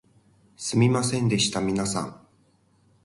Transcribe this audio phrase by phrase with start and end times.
[0.57, 2.27] すみませんでした皆さん